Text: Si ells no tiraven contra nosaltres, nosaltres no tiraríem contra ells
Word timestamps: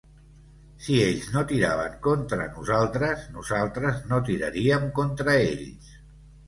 Si 0.85 0.95
ells 1.07 1.27
no 1.33 1.43
tiraven 1.51 1.99
contra 2.07 2.49
nosaltres, 2.57 3.29
nosaltres 3.37 4.01
no 4.15 4.23
tiraríem 4.33 4.93
contra 5.01 5.39
ells 5.49 5.97